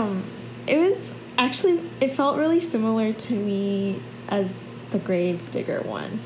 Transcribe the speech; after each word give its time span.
um, 0.00 0.24
it 0.66 0.78
was 0.78 1.14
actually 1.38 1.80
it 2.00 2.10
felt 2.10 2.36
really 2.36 2.60
similar 2.60 3.12
to 3.12 3.34
me 3.34 4.02
as 4.28 4.54
the 4.90 4.98
Grave 4.98 5.50
Digger 5.50 5.80
one, 5.82 6.20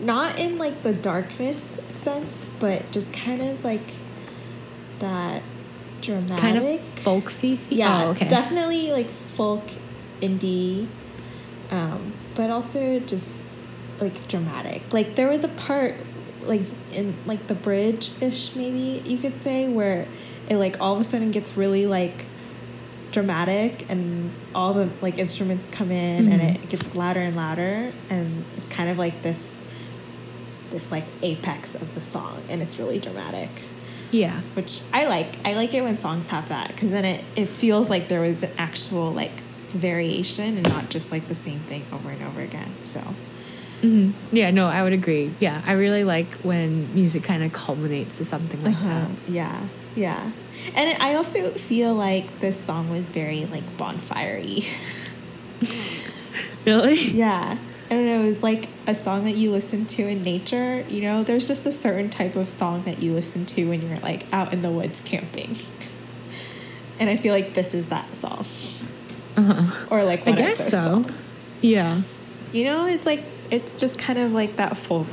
not 0.00 0.38
in 0.38 0.58
like 0.58 0.82
the 0.82 0.92
darkness 0.92 1.78
sense, 1.90 2.46
but 2.58 2.90
just 2.90 3.12
kind 3.12 3.42
of 3.42 3.64
like 3.64 3.88
that 4.98 5.42
dramatic, 6.00 6.38
kind 6.38 6.58
of 6.58 6.80
folksy. 7.00 7.56
feel 7.56 7.78
yeah, 7.78 8.04
oh, 8.04 8.10
okay. 8.10 8.28
definitely 8.28 8.92
like 8.92 9.08
folk 9.08 9.64
indie, 10.20 10.86
um, 11.70 12.12
but 12.34 12.50
also 12.50 13.00
just 13.00 13.40
like 14.00 14.28
dramatic. 14.28 14.92
Like 14.92 15.14
there 15.14 15.28
was 15.28 15.44
a 15.44 15.48
part 15.48 15.94
like 16.42 16.62
in 16.92 17.14
like 17.26 17.46
the 17.48 17.54
bridge 17.54 18.10
ish 18.22 18.56
maybe 18.56 19.02
you 19.04 19.18
could 19.18 19.38
say 19.38 19.68
where 19.68 20.06
it 20.48 20.56
like 20.56 20.80
all 20.80 20.94
of 20.94 21.00
a 21.02 21.04
sudden 21.04 21.30
gets 21.30 21.54
really 21.54 21.86
like 21.86 22.24
dramatic 23.12 23.86
and 23.90 24.32
all 24.54 24.72
the 24.72 24.88
like 25.00 25.18
instruments 25.18 25.68
come 25.72 25.90
in 25.90 26.26
Mhm. 26.26 26.32
and 26.32 26.42
it 26.42 26.68
gets 26.68 26.94
louder 26.94 27.20
and 27.20 27.34
louder 27.36 27.92
and 28.08 28.44
it's 28.56 28.68
kind 28.68 28.88
of 28.90 28.98
like 28.98 29.22
this 29.22 29.62
this 30.70 30.92
like 30.92 31.04
apex 31.22 31.74
of 31.74 31.94
the 31.94 32.00
song 32.00 32.40
and 32.48 32.62
it's 32.62 32.78
really 32.78 33.00
dramatic 33.00 33.50
Yeah. 34.12 34.40
which 34.54 34.82
I 34.92 35.06
like. 35.06 35.34
I 35.44 35.54
like 35.54 35.74
it 35.74 35.82
when 35.82 35.98
songs 35.98 36.28
have 36.28 36.48
that 36.50 36.68
because 36.68 36.90
then 36.90 37.04
it, 37.04 37.24
it 37.36 37.46
feels 37.48 37.88
like 37.90 38.08
there 38.08 38.20
was 38.20 38.42
an 38.44 38.52
actual 38.58 39.10
like 39.12 39.40
variation 39.72 40.56
and 40.56 40.68
not 40.68 40.90
just 40.90 41.10
like 41.12 41.26
the 41.28 41.34
same 41.34 41.60
thing 41.60 41.84
over 41.92 42.10
and 42.10 42.22
over 42.22 42.40
again. 42.40 42.72
So 42.82 43.00
hmm 43.80 44.10
Yeah, 44.32 44.50
no, 44.50 44.66
I 44.66 44.82
would 44.82 44.92
agree. 44.92 45.32
Yeah, 45.40 45.62
I 45.66 45.72
really 45.72 46.04
like 46.04 46.34
when 46.42 46.94
music 46.94 47.22
kind 47.24 47.42
of 47.42 47.52
culminates 47.52 48.18
to 48.18 48.24
something 48.24 48.62
like 48.62 48.76
uh, 48.82 49.08
yeah, 49.26 49.66
yeah. 49.96 50.30
And 50.74 51.02
I 51.02 51.14
also 51.14 51.52
feel 51.52 51.94
like 51.94 52.40
this 52.40 52.60
song 52.62 52.90
was 52.90 53.10
very 53.10 53.46
like 53.46 53.76
bonfire-y. 53.76 54.62
Really? 56.66 57.00
yeah. 57.12 57.58
I 57.90 57.94
don't 57.94 58.06
know, 58.06 58.20
it 58.20 58.24
was 58.26 58.42
like 58.42 58.66
a 58.86 58.94
song 58.94 59.24
that 59.24 59.36
you 59.36 59.50
listen 59.50 59.84
to 59.86 60.06
in 60.06 60.22
nature. 60.22 60.84
You 60.88 61.00
know, 61.00 61.22
there's 61.24 61.48
just 61.48 61.66
a 61.66 61.72
certain 61.72 62.08
type 62.08 62.36
of 62.36 62.48
song 62.48 62.84
that 62.84 63.00
you 63.02 63.12
listen 63.12 63.46
to 63.46 63.64
when 63.68 63.86
you're 63.86 63.98
like 63.98 64.26
out 64.32 64.52
in 64.52 64.62
the 64.62 64.70
woods 64.70 65.00
camping. 65.00 65.56
and 67.00 67.10
I 67.10 67.16
feel 67.16 67.32
like 67.32 67.54
this 67.54 67.74
is 67.74 67.88
that 67.88 68.14
song. 68.14 68.44
Uh-huh. 69.36 69.86
Or 69.90 70.04
like 70.04 70.26
I 70.28 70.32
guess 70.32 70.70
so. 70.70 70.84
songs. 70.84 71.38
Yeah. 71.62 72.02
You 72.52 72.64
know, 72.64 72.86
it's 72.86 73.06
like 73.06 73.24
it's 73.50 73.76
just 73.76 73.98
kind 73.98 74.18
of 74.18 74.32
like 74.32 74.56
that 74.56 74.76
folk 74.76 75.06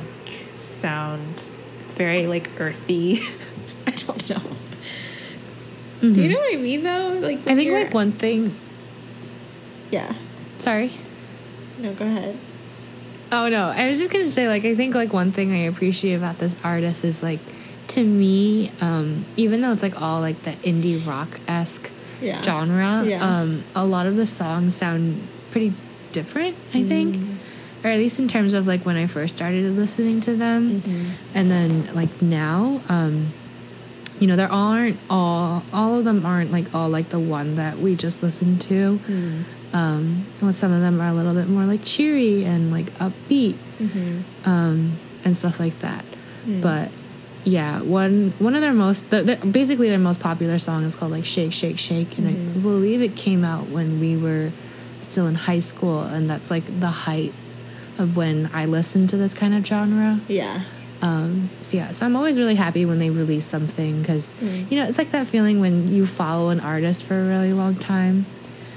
sound. 0.66 1.43
It's 1.85 1.95
very 1.95 2.27
like 2.27 2.49
earthy. 2.59 3.19
I 3.88 3.91
don't 3.91 4.30
know. 4.30 4.41
Do 6.02 6.21
you 6.21 6.30
know 6.30 6.39
what 6.39 6.53
I 6.53 6.58
mean 6.58 6.83
though? 6.83 7.19
Like 7.21 7.39
Mm-hmm. 7.39 7.49
I 7.49 7.55
think 7.55 7.71
like 7.71 7.93
one 7.93 8.11
thing. 8.11 8.55
Yeah. 9.91 10.13
Sorry. 10.59 10.91
No, 11.80 11.93
go 11.93 12.05
ahead. 12.05 12.38
Oh 13.31 13.49
no, 13.49 13.69
I 13.69 13.88
was 13.88 13.97
just 13.99 14.11
gonna 14.11 14.27
say 14.27 14.47
like 14.47 14.63
I 14.65 14.75
think 14.75 14.95
like 14.95 15.11
one 15.13 15.31
thing 15.31 15.52
I 15.53 15.65
appreciate 15.65 16.13
about 16.15 16.38
this 16.39 16.55
artist 16.63 17.03
is 17.03 17.21
like 17.23 17.39
to 17.89 18.03
me, 18.03 18.71
um, 18.81 19.25
even 19.38 19.61
though 19.61 19.71
it's 19.71 19.81
like 19.83 20.02
all 20.02 20.19
like 20.19 20.43
the 20.43 20.52
indie 20.58 21.05
rock 21.08 21.39
esque 21.47 21.89
Yeah. 22.21 22.41
genre, 22.41 23.03
Yeah. 23.05 23.23
um, 23.23 23.63
a 23.75 23.85
lot 23.85 24.05
of 24.08 24.15
the 24.17 24.25
songs 24.25 24.75
sound 24.75 25.25
pretty 25.52 25.73
different. 26.11 26.55
I 26.73 26.83
think, 26.83 27.15
Mm. 27.15 27.35
Or 27.83 27.89
at 27.92 27.97
least 27.97 28.20
in 28.20 28.28
terms 28.28 28.53
of 28.53 28.66
like 28.67 28.86
when 28.86 28.97
I 28.97 29.06
first 29.08 29.36
started 29.38 29.75
listening 29.75 30.20
to 30.22 30.36
them, 30.36 30.81
Mm-hmm. 30.81 31.11
and 31.36 31.52
then 31.52 31.94
like 31.95 32.22
now, 32.22 32.81
um, 32.89 33.31
you 34.20 34.28
know, 34.28 34.36
there 34.36 34.52
aren't 34.52 34.97
all 35.09 35.64
all 35.72 35.95
of 36.00 36.03
them 36.05 36.25
aren't 36.25 36.52
like 36.52 36.73
all 36.73 36.89
like 36.89 37.09
the 37.09 37.20
one 37.20 37.55
that 37.55 37.80
we 37.80 37.95
just 37.95 38.23
listened 38.23 38.61
to. 38.61 39.00
Mm. 39.08 39.44
Um, 39.73 40.25
well, 40.42 40.53
some 40.53 40.72
of 40.72 40.81
them 40.81 41.02
are 41.02 41.08
a 41.08 41.14
little 41.14 41.33
bit 41.33 41.48
more 41.50 41.66
like 41.66 41.83
cheery 41.83 42.44
and 42.45 42.72
like 42.72 42.94
upbeat 42.95 43.58
Mm-hmm. 43.80 44.50
um, 44.50 44.98
and 45.23 45.37
stuff 45.37 45.60
like 45.60 45.77
that. 45.80 46.04
Mm. 46.48 46.61
But 46.61 46.89
yeah, 47.43 47.82
one 47.82 48.33
one 48.39 48.55
of 48.55 48.61
their 48.61 48.73
most 48.73 49.10
the, 49.11 49.23
the, 49.23 49.36
basically 49.45 49.89
their 49.89 49.99
most 49.99 50.20
popular 50.20 50.58
song 50.58 50.83
is 50.83 50.95
called 50.95 51.11
like 51.11 51.26
Shake 51.26 51.54
Shake 51.54 51.77
Shake, 51.77 52.17
and 52.17 52.27
I 52.27 52.33
Mhm. 52.33 52.61
believe 52.64 53.02
it 53.04 53.16
came 53.16 53.43
out 53.45 53.70
when 53.70 53.99
we 53.99 54.17
were 54.17 54.52
still 55.02 55.27
in 55.27 55.36
high 55.36 55.60
school, 55.60 56.02
and 56.02 56.27
that's 56.30 56.49
like 56.49 56.80
the 56.80 56.87
height 56.89 57.33
of 57.99 58.15
when 58.17 58.49
I 58.53 58.65
listen 58.65 59.08
to 59.08 59.17
this 59.17 59.33
kind 59.33 59.53
of 59.53 59.65
genre. 59.65 60.19
Yeah. 60.27 60.61
Um, 61.02 61.49
so 61.61 61.77
yeah, 61.77 61.91
so 61.91 62.05
I'm 62.05 62.15
always 62.15 62.39
really 62.39 62.55
happy 62.55 62.83
when 62.85 62.97
they 62.97 63.09
release 63.11 63.45
something 63.45 64.02
because 64.02 64.33
Mm. 64.41 64.71
you 64.71 64.77
know 64.80 64.87
it's 64.87 64.97
like 64.97 65.11
that 65.11 65.27
feeling 65.27 65.59
when 65.59 65.87
you 65.93 66.05
follow 66.07 66.49
an 66.49 66.59
artist 66.59 67.03
for 67.03 67.19
a 67.19 67.23
really 67.27 67.53
long 67.53 67.75
time 67.75 68.25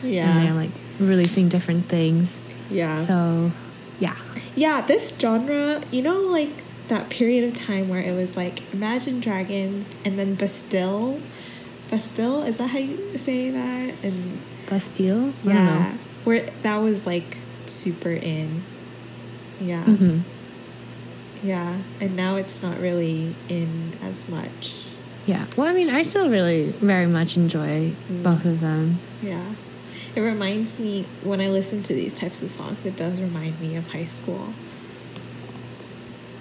Yeah. 0.03 0.29
and 0.37 0.47
they're 0.47 0.55
like 0.55 0.71
releasing 0.99 1.49
different 1.49 1.89
things. 1.89 2.43
Yeah. 2.71 2.97
So 3.01 3.53
yeah, 3.99 4.17
Yeah, 4.55 4.83
this 4.83 5.15
genre, 5.19 5.81
you 5.91 6.03
know, 6.03 6.21
like 6.21 6.63
that 6.89 7.09
period 7.09 7.45
of 7.45 7.55
time 7.55 7.89
where 7.89 8.03
it 8.03 8.15
was 8.15 8.37
like 8.37 8.61
Imagine 8.75 9.21
Dragons 9.21 9.95
and 10.05 10.19
then 10.19 10.35
Bastille. 10.35 11.21
Bastille, 11.91 12.43
is 12.43 12.57
that 12.59 12.69
how 12.69 12.79
you 12.79 13.17
say 13.17 13.51
that? 13.51 13.95
And 14.05 14.41
Bastille. 14.69 15.33
Yeah, 15.43 15.93
where 16.25 16.47
that 16.63 16.79
was 16.79 17.07
like 17.07 17.37
super 17.67 18.11
in. 18.13 18.63
Yeah. 19.61 19.85
Mhm. 19.85 20.23
Yeah. 21.43 21.79
And 22.01 22.17
now 22.17 22.37
it's 22.37 22.63
not 22.63 22.79
really 22.81 23.35
in 23.49 23.93
as 24.03 24.29
much. 24.29 24.85
Yeah. 25.27 25.45
Well, 25.57 25.69
I 25.69 25.73
mean, 25.73 25.91
I 25.91 26.03
still 26.03 26.29
really 26.29 26.75
very 26.81 27.07
much 27.07 27.37
enjoy 27.37 27.93
Mm. 28.11 28.23
both 28.23 28.45
of 28.45 28.61
them. 28.61 29.01
Yeah. 29.23 29.55
It 30.17 30.21
reminds 30.23 30.79
me, 30.79 31.07
when 31.23 31.41
I 31.41 31.49
listen 31.49 31.83
to 31.85 31.95
these 31.95 32.13
types 32.13 32.43
of 32.43 32.51
songs, 32.51 32.77
it 32.85 32.97
does 32.97 33.21
remind 33.21 33.61
me 33.61 33.77
of 33.77 33.89
high 33.91 34.05
school. 34.05 34.55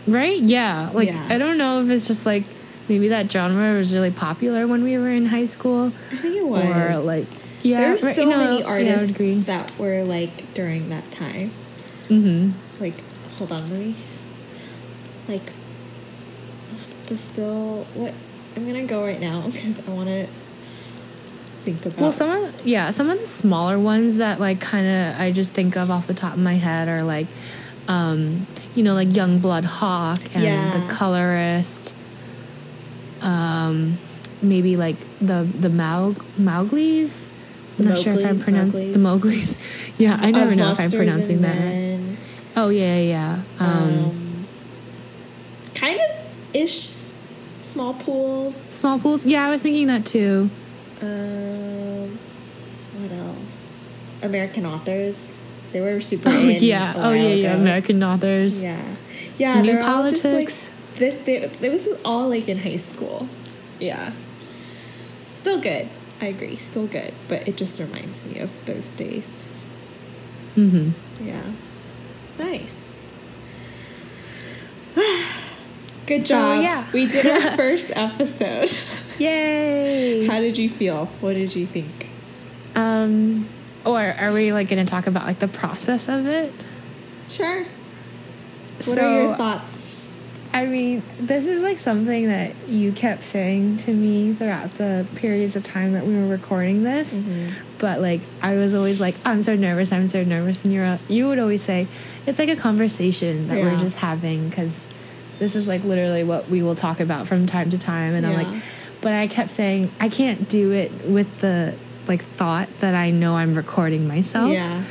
Right? 0.08 0.42
Yeah. 0.42 0.90
Like 0.94 1.10
Yeah. 1.10 1.28
I 1.30 1.38
don't 1.38 1.58
know 1.58 1.82
if 1.82 1.90
it's 1.90 2.08
just 2.08 2.26
like 2.26 2.46
maybe 2.88 3.10
that 3.10 3.32
genre 3.32 3.76
was 3.76 3.94
really 3.94 4.12
popular 4.12 4.66
when 4.66 4.84
we 4.84 4.98
were 4.98 5.10
in 5.10 5.28
high 5.28 5.46
school, 5.46 5.92
I 6.12 6.16
think 6.16 6.36
it 6.38 6.46
was. 6.48 6.66
or 6.66 6.98
like 7.00 7.28
yeah. 7.62 7.82
there 7.82 7.92
were 7.92 7.98
so 7.98 8.08
right, 8.08 8.38
many 8.38 8.60
yeah, 8.62 8.66
artists 8.66 9.12
agree. 9.12 9.36
that 9.42 9.78
were 9.78 10.04
like 10.04 10.54
during 10.56 10.90
that 10.90 11.12
time. 11.12 11.52
Mm-hmm. 12.08 12.52
Like, 12.82 12.96
hold 13.40 13.52
on, 13.52 13.70
let 13.72 13.80
me. 13.80 13.96
Like, 15.28 15.52
Bastille. 17.08 17.86
What? 17.96 18.14
I'm 18.56 18.66
gonna 18.66 18.84
go 18.86 19.04
right 19.04 19.20
now 19.20 19.42
because 19.50 19.80
I 19.88 19.92
want 19.92 20.10
to 20.10 20.28
think 21.64 21.86
about. 21.86 22.00
Well, 22.00 22.12
some 22.12 22.30
of 22.30 22.66
yeah, 22.66 22.92
some 22.92 23.10
of 23.10 23.20
the 23.20 23.26
smaller 23.28 23.80
ones 23.80 24.18
that 24.18 24.40
like 24.40 24.60
kind 24.62 24.86
of 24.88 25.20
I 25.22 25.32
just 25.32 25.54
think 25.54 25.76
of 25.76 25.90
off 25.90 26.08
the 26.08 26.14
top 26.14 26.34
of 26.34 26.40
my 26.40 26.56
head 26.56 26.88
are 26.88 27.04
like, 27.04 27.28
um, 27.88 28.46
you 28.76 28.84
know, 28.84 28.94
like 28.94 29.10
Youngblood 29.10 29.66
Hawke 29.66 30.24
and 30.36 30.44
Yeah. 30.44 30.78
the 30.78 30.94
Colourist. 30.94 31.96
Um, 33.22 33.98
maybe 34.42 34.78
like 34.78 34.98
the 35.20 35.48
the 35.60 35.70
Maug 35.70 36.16
Mowgli's. 36.38 37.28
I'm 37.78 37.86
The 37.86 37.90
not 37.92 37.98
sure 38.00 38.14
if 38.14 38.26
I'm 38.26 38.36
Mowglis, 38.38 38.44
pronouncing 38.44 38.92
the 38.94 39.00
Mowglis. 39.00 39.20
Mowgli's. 39.22 39.56
yeah, 39.98 40.18
I 40.20 40.32
never 40.32 40.54
know 40.56 40.72
if 40.72 40.80
I'm 40.80 40.92
pronouncing 40.92 41.42
that. 41.42 41.56
Men, 41.56 42.18
Oh 42.56 42.70
yeah, 42.70 42.98
yeah. 42.98 43.42
Um, 43.60 43.68
Um, 43.70 44.48
kind 45.74 46.00
of 46.00 46.56
ish. 46.56 47.08
Smallpools. 47.60 48.56
small 48.72 48.98
pools. 48.98 49.26
Yeah, 49.26 49.46
I 49.46 49.52
was 49.52 49.62
thinking 49.62 49.88
that 49.88 50.06
too. 50.06 50.50
Um, 51.02 52.18
what 52.98 53.12
else? 53.12 54.00
American 54.24 54.66
authors. 54.66 55.38
They 55.72 55.82
were 55.82 56.02
super. 56.02 56.30
Oh 56.30 56.40
in 56.40 56.64
yeah. 56.64 56.94
Oh 56.98 57.12
yeah, 57.12 57.28
yeah. 57.28 57.54
ago. 57.54 57.62
American 57.62 58.04
authors. 58.04 58.62
Yeah, 58.62 58.96
yeah. 59.38 59.62
New 59.62 59.74
they're 59.74 59.84
all 59.84 60.10
just, 60.10 60.24
politics. 60.24 60.72
like, 60.94 61.00
this, 61.00 61.26
they, 61.26 61.48
they, 61.60 61.70
was 61.70 61.88
all 62.04 62.30
like 62.30 62.48
in 62.48 62.58
high 62.58 62.78
school. 62.78 63.30
Yeah. 63.80 64.14
Still 65.32 65.62
good. 65.62 65.88
I 66.22 66.26
agree. 66.26 66.56
Still 66.56 66.88
good, 66.88 67.14
but 67.28 67.48
it 67.48 67.56
just 67.56 67.80
reminds 67.80 68.26
me 68.26 68.40
of 68.40 68.50
those 68.66 68.90
days. 68.92 69.30
Mm-hmm. 70.58 71.26
Yeah. 71.26 71.44
Nice. 72.40 73.00
Good 76.06 76.26
So, 76.26 76.34
job. 76.34 76.64
yeah. 76.64 76.86
We 76.92 77.06
did 77.06 77.26
our 77.26 77.52
first 77.58 77.92
episode. 77.96 78.70
Yay. 79.20 80.26
How 80.26 80.40
did 80.40 80.58
you 80.58 80.70
feel? 80.70 81.06
What 81.22 81.34
did 81.34 81.56
you 81.56 81.66
think? 81.68 82.08
Um, 82.76 83.48
or 83.86 84.00
are 84.02 84.32
we 84.34 84.54
like 84.54 84.70
going 84.70 84.84
to 84.84 84.90
talk 84.90 85.06
about 85.08 85.26
like 85.26 85.40
the 85.40 85.48
process 85.48 86.08
of 86.10 86.26
it? 86.26 86.54
Sure. 87.28 87.64
What 87.64 88.84
So, 88.84 89.06
are 89.06 89.22
your 89.24 89.36
thoughts? 89.36 89.78
I 90.52 90.66
mean, 90.66 91.04
this 91.20 91.46
is 91.46 91.62
like 91.62 91.78
something 91.78 92.28
that 92.28 92.56
you 92.68 92.92
kept 92.92 93.24
saying 93.24 93.78
to 93.78 93.94
me 93.94 94.34
throughout 94.34 94.76
the 94.78 95.06
periods 95.16 95.56
of 95.56 95.62
time 95.62 95.94
that 95.94 96.08
we 96.08 96.16
were 96.16 96.26
recording 96.28 96.82
this. 96.84 97.20
Mm-hmm. 97.20 97.50
But 97.78 98.02
like, 98.02 98.22
I 98.42 98.56
was 98.56 98.74
always 98.74 99.00
like, 99.00 99.16
I'm 99.26 99.44
so 99.44 99.56
nervous, 99.56 99.92
I'm 99.94 100.08
so 100.08 100.24
nervous, 100.24 100.64
and 100.66 100.74
you're 100.74 100.98
you 101.08 101.28
would 101.28 101.38
always 101.38 101.62
say 101.62 101.88
it's 102.30 102.40
like 102.40 102.50
a 102.50 102.56
conversation 102.56 103.48
that 103.48 103.62
we're 103.62 103.78
just 103.80 103.98
having 103.98 104.50
because 104.50 104.88
this 105.40 105.56
is 105.56 105.68
like 105.68 105.84
literally 105.84 106.24
what 106.24 106.48
we 106.50 106.62
will 106.62 106.76
talk 106.76 107.00
about 107.00 107.28
from 107.28 107.46
time 107.46 107.70
to 107.72 107.78
time, 107.78 108.16
and 108.16 108.26
I'm 108.26 108.36
like, 108.36 108.64
but 109.02 109.14
I 109.14 109.28
kept 109.28 109.50
saying 109.50 109.92
I 110.00 110.10
can't 110.10 110.48
do 110.48 110.72
it 110.72 110.92
with 111.06 111.40
the 111.40 111.76
like 112.08 112.24
thought 112.24 112.70
that 112.80 112.94
I 112.94 113.12
know 113.12 113.36
I'm 113.36 113.54
recording 113.54 114.08
myself. 114.08 114.52
Yeah. 114.52 114.84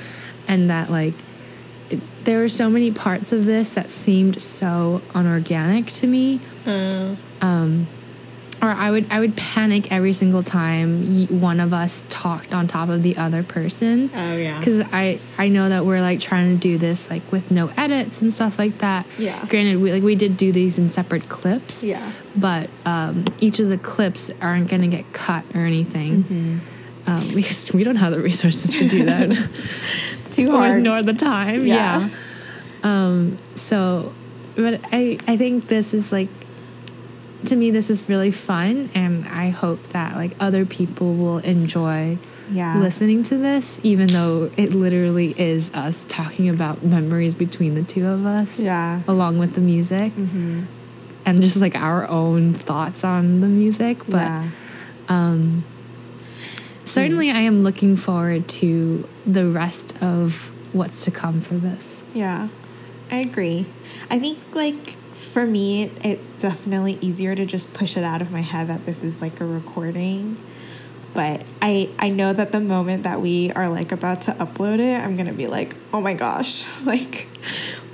And 0.49 0.70
that 0.70 0.90
like 0.90 1.14
it, 1.90 2.00
there 2.25 2.40
were 2.40 2.49
so 2.49 2.69
many 2.69 2.90
parts 2.90 3.32
of 3.32 3.44
this 3.44 3.70
that 3.70 3.90
seemed 3.90 4.43
so 4.43 5.02
unorganic 5.14 5.87
to 5.87 6.06
me. 6.06 6.40
Uh, 6.67 7.14
Or 8.60 8.69
I 8.69 8.90
would 8.90 9.12
I 9.12 9.20
would 9.20 9.37
panic 9.37 9.93
every 9.93 10.12
single 10.12 10.43
time 10.43 11.40
one 11.40 11.60
of 11.60 11.72
us 11.72 12.02
talked 12.08 12.52
on 12.52 12.66
top 12.66 12.88
of 12.88 13.02
the 13.05 13.16
other 13.16 13.43
person. 13.44 14.10
oh 14.14 14.37
yeah. 14.37 14.58
because 14.58 14.81
I 14.93 15.20
I 15.38 15.49
know 15.49 15.69
that 15.69 15.87
we're 15.87 16.00
like 16.00 16.19
trying 16.20 16.55
to 16.55 16.60
do 16.60 16.76
this 16.76 17.08
like 17.08 17.31
with 17.31 17.50
no 17.52 17.70
edits 17.76 18.20
and 18.20 18.34
stuff 18.34 18.58
like 18.58 18.78
that. 18.78 19.06
Yeah. 19.16 19.44
Granted, 19.46 19.76
we 19.81 19.93
like 19.93 20.02
we 20.02 20.16
did 20.16 20.37
do 20.37 20.50
these 20.50 20.78
in 20.78 20.88
separate 20.88 21.28
clips. 21.28 21.84
Yeah. 21.84 22.12
But 22.34 22.69
um, 22.84 23.25
each 23.40 23.60
of 23.60 23.69
the 23.69 23.78
clips 23.78 24.31
aren't 24.40 24.69
gonna 24.69 24.88
get 24.88 25.12
cut 25.12 25.44
or 25.54 25.61
anything. 25.61 26.22
Mm-hmm. 26.25 26.58
Um, 27.11 27.22
because 27.34 27.72
we 27.72 27.84
don't 27.84 27.96
have 27.96 28.12
the 28.12 28.20
resources 28.20 28.78
to 28.81 28.88
do 28.88 29.04
that, 29.06 29.31
Too 30.32 30.49
or 30.52 30.58
hard. 30.58 30.82
nor 30.82 31.02
the 31.02 31.14
time. 31.14 31.64
Yeah. 31.64 32.08
Yeah. 32.08 32.11
Um. 32.82 33.37
So, 33.56 34.12
but 34.56 34.81
I 34.93 35.19
I 35.26 35.37
think 35.37 35.69
this 35.69 35.94
is 35.94 36.12
like 36.12 36.28
to 37.44 37.56
me 37.56 37.70
this 37.70 37.88
is 37.90 38.08
really 38.08 38.31
fun, 38.31 38.90
and 38.94 39.26
I 39.29 39.49
hope 39.50 39.82
that 39.90 40.17
like 40.17 40.32
other 40.40 40.64
people 40.64 41.14
will 41.14 41.38
enjoy 41.38 42.19
Yeah. 42.50 42.79
listening 42.79 43.23
to 43.25 43.37
this, 43.37 43.79
even 43.82 44.06
though 44.08 44.50
it 44.56 44.73
literally 44.73 45.35
is 45.38 45.70
us 45.75 46.06
talking 46.08 46.49
about 46.49 46.82
memories 46.85 47.35
between 47.35 47.75
the 47.75 47.82
two 47.82 48.06
of 48.06 48.25
us, 48.26 48.58
Yeah. 48.58 49.00
along 49.06 49.38
with 49.38 49.52
the 49.55 49.61
music, 49.61 50.17
Mm-hmm. 50.17 50.61
and 51.26 51.43
just 51.43 51.58
like 51.58 51.76
our 51.76 52.08
own 52.08 52.55
thoughts 52.55 53.05
on 53.05 53.40
the 53.40 53.49
music. 53.49 53.99
But 54.08 54.26
yeah. 55.08 55.37
certainly, 56.85 57.31
I 57.31 57.40
am 57.40 57.62
looking 57.62 57.96
forward 57.96 58.49
to 58.49 59.06
the 59.26 59.46
rest 59.46 59.94
of 60.02 60.50
what's 60.73 61.05
to 61.05 61.11
come 61.11 61.40
for 61.40 61.55
this. 61.55 62.00
Yeah, 62.14 62.49
I 63.11 63.17
agree. 63.17 63.67
I 64.11 64.19
think 64.19 64.38
like 64.55 64.96
for 65.18 65.46
me, 65.46 65.90
it's 66.04 66.42
definitely 66.42 66.98
easier 67.00 67.34
to 67.34 67.44
just 67.44 67.72
push 67.74 67.96
it 67.96 68.04
out 68.04 68.22
of 68.22 68.30
my 68.30 68.40
head 68.40 68.68
that 68.68 68.86
this 68.86 69.02
is 69.02 69.20
like 69.20 69.40
a 69.40 69.44
recording. 69.46 70.38
But 71.14 71.42
I 71.60 71.88
I 71.98 72.10
know 72.10 72.32
that 72.32 72.52
the 72.52 72.60
moment 72.60 73.02
that 73.02 73.20
we 73.20 73.50
are 73.52 73.68
like 73.68 73.90
about 73.92 74.20
to 74.22 74.32
upload 74.32 74.78
it, 74.78 75.02
I'm 75.02 75.16
gonna 75.16 75.32
be 75.32 75.46
like, 75.48 75.74
oh 75.92 76.00
my 76.00 76.14
gosh, 76.14 76.80
like 76.86 77.26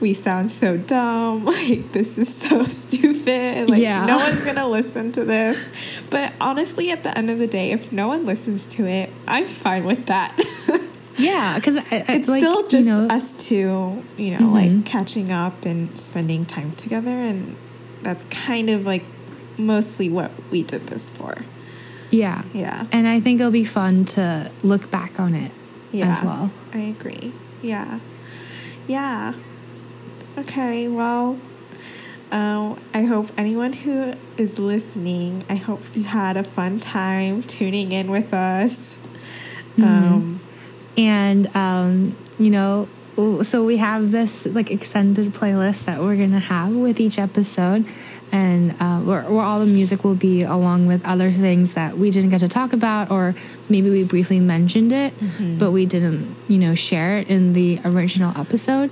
we 0.00 0.12
sound 0.12 0.50
so 0.50 0.76
dumb. 0.76 1.44
Like 1.54 1.92
this 1.92 2.18
is 2.18 2.34
so 2.34 2.64
stupid. 2.84 3.70
Like 3.70 3.80
Yeah. 3.80 4.04
no 4.04 4.16
one's 4.18 4.44
gonna 4.44 4.68
listen 4.68 5.12
to 5.12 5.24
this. 5.24 6.04
But 6.10 6.32
honestly, 6.40 6.90
at 6.90 7.02
the 7.04 7.16
end 7.16 7.30
of 7.30 7.38
the 7.38 7.46
day, 7.46 7.70
if 7.70 7.90
no 7.92 8.08
one 8.08 8.26
listens 8.26 8.66
to 8.76 8.86
it, 8.86 9.10
I'm 9.26 9.46
fine 9.46 9.84
with 9.84 10.06
that. 10.06 10.36
Yeah, 11.24 11.54
because 11.56 11.76
it's 11.90 12.28
like, 12.28 12.40
still 12.40 12.66
just 12.66 12.86
you 12.88 12.94
know, 12.94 13.06
us 13.08 13.32
two, 13.34 14.02
you 14.16 14.38
know, 14.38 14.48
like 14.48 14.84
catching 14.84 15.30
up 15.32 15.64
and 15.64 15.96
spending 15.98 16.44
time 16.44 16.72
together. 16.72 17.10
And 17.10 17.56
that's 18.02 18.24
kind 18.26 18.68
of 18.70 18.84
like 18.86 19.04
mostly 19.56 20.08
what 20.08 20.30
we 20.50 20.62
did 20.62 20.86
this 20.88 21.10
for. 21.10 21.34
yeah, 22.10 22.42
Yeah. 22.52 22.86
and 22.92 23.08
I 23.08 23.20
think 23.20 23.40
it'll 23.40 23.50
be 23.52 23.64
fun 23.64 24.04
to 24.16 24.50
look 24.62 24.90
back 24.90 25.18
on 25.18 25.34
it 25.34 25.50
Yeah. 25.92 26.10
as 26.10 26.22
well. 26.22 26.50
I 26.72 26.78
agree. 26.78 27.32
Yeah. 27.62 27.98
Yeah. 28.86 29.34
Okay. 30.38 30.88
Well, 30.88 31.38
uh, 32.32 32.74
I 32.92 33.02
hope 33.02 33.28
anyone 33.38 33.72
who 33.72 34.14
is 34.36 34.58
listening, 34.58 35.44
I 35.48 35.54
hope 35.54 35.80
you 35.94 36.02
had 36.04 36.36
a 36.36 36.42
fun 36.44 36.80
time 36.80 37.42
tuning 37.42 37.92
in 37.92 38.10
with 38.10 38.34
us. 38.34 38.98
Um, 39.80 40.33
and 40.96 41.54
um, 41.56 42.16
you 42.38 42.50
know 42.50 42.88
so 43.42 43.64
we 43.64 43.76
have 43.76 44.10
this 44.10 44.44
like 44.46 44.70
extended 44.70 45.32
playlist 45.32 45.84
that 45.84 46.00
we're 46.00 46.16
gonna 46.16 46.40
have 46.40 46.74
with 46.74 47.00
each 47.00 47.18
episode. 47.18 47.86
And 48.32 48.74
uh, 48.80 48.98
where, 49.00 49.22
where 49.22 49.44
all 49.44 49.60
the 49.60 49.66
music 49.66 50.02
will 50.02 50.16
be 50.16 50.42
along 50.42 50.88
with 50.88 51.06
other 51.06 51.30
things 51.30 51.74
that 51.74 51.96
we 51.96 52.10
didn't 52.10 52.30
get 52.30 52.40
to 52.40 52.48
talk 52.48 52.72
about 52.72 53.12
or 53.12 53.36
maybe 53.68 53.90
we 53.90 54.02
briefly 54.02 54.40
mentioned 54.40 54.90
it 54.92 55.14
but 55.58 55.70
we 55.70 55.86
didn't 55.86 56.34
you 56.48 56.58
know 56.58 56.74
share 56.74 57.18
it 57.18 57.28
in 57.28 57.52
the 57.52 57.78
original 57.84 58.36
episode. 58.36 58.90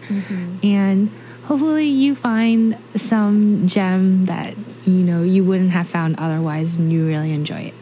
And 0.63 1.11
hopefully 1.47 1.87
you 1.87 2.15
find 2.15 2.79
some 2.95 3.67
gem 3.67 4.27
that 4.27 4.55
you 4.85 5.03
know 5.03 5.25
you 5.25 5.43
wouldn't 5.43 5.71
have 5.71 5.89
found 5.89 6.17
otherwise 6.19 6.77
and 6.77 6.93
you 6.93 7.05
really 7.07 7.33
enjoy 7.33 7.63
it. 7.63 7.75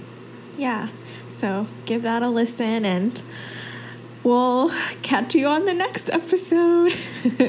Yeah. 0.57 0.89
So 1.37 1.67
give 1.85 2.03
that 2.03 2.23
a 2.23 2.29
listen 2.29 2.87
and 2.87 3.23
we'll 4.23 4.71
catch 5.03 5.35
you 5.35 5.47
on 5.47 5.65
the 5.65 5.75
next 5.75 6.11
episode. 6.11 6.93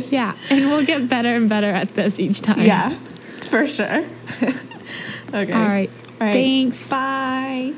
yeah 0.11 0.35
and 0.49 0.65
we'll 0.65 0.85
get 0.85 1.09
better 1.09 1.29
and 1.35 1.49
better 1.49 1.69
at 1.71 1.89
this 1.89 2.19
each 2.19 2.41
time 2.41 2.61
yeah, 2.61 2.89
for 3.49 3.65
sure. 3.65 4.05
okay. 5.33 5.53
all 5.53 5.67
right 5.67 5.89
All 6.19 6.27
right. 6.27 6.33
thanks 6.33 6.89
Bye. 6.89 7.73